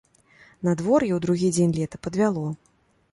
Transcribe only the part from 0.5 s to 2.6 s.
Надвор'е ў другі дзень лета падвяло.